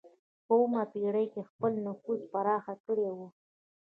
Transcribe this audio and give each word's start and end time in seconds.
په 0.45 0.51
اوومه 0.57 0.81
پېړۍ 0.91 1.25
کې 1.33 1.41
یې 1.43 1.47
خپل 1.49 1.71
نفوذ 1.85 2.19
پراخ 2.31 2.65
کړی 2.85 3.07
و. 3.15 3.19